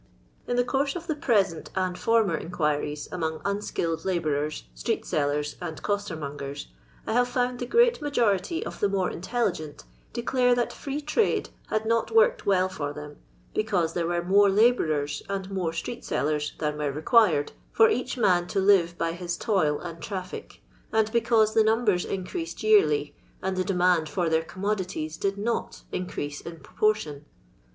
In 0.47 0.55
the 0.55 0.63
course 0.63 0.95
of 0.95 1.05
the 1.05 1.13
present 1.13 1.69
and 1.75 1.95
former 1.95 2.35
in 2.35 2.49
quiries 2.49 3.07
among 3.11 3.39
unskilled 3.45 4.03
labourers, 4.03 4.63
street 4.73 5.05
sellers, 5.05 5.57
and 5.61 5.79
costemiongers, 5.83 6.65
I 7.05 7.13
have 7.13 7.27
found 7.27 7.59
the 7.59 7.67
great 7.67 8.01
majority 8.01 8.65
of 8.65 8.79
the 8.79 8.89
more 8.89 9.11
intelligent 9.11 9.83
declare 10.11 10.55
that 10.55 10.73
Free 10.73 11.01
Trade 11.01 11.49
had 11.67 11.85
not 11.85 12.09
worked 12.09 12.47
well 12.47 12.67
for 12.67 12.93
them, 12.93 13.17
because 13.53 13.93
there 13.93 14.07
were 14.07 14.23
more 14.23 14.49
labourers 14.49 15.21
and 15.29 15.51
more 15.51 15.71
street 15.71 16.03
sellers 16.03 16.53
than 16.57 16.79
were 16.79 16.91
required, 16.91 17.51
for 17.71 17.87
each 17.87 18.17
man 18.17 18.47
to 18.47 18.59
live 18.59 18.97
by 18.97 19.11
his 19.11 19.37
toil 19.37 19.77
and 19.81 20.01
trafiic, 20.01 20.61
and 20.91 21.11
because 21.11 21.53
the 21.53 21.63
num 21.63 21.85
bers 21.85 22.05
increased 22.05 22.63
yearly, 22.63 23.15
and 23.43 23.55
the 23.55 23.63
demand 23.63 24.09
for 24.09 24.27
thoir 24.31 24.41
commodities 24.41 25.15
did 25.15 25.37
not 25.37 25.83
increase 25.91 26.41
in 26.41 26.59
proportion. 26.59 27.23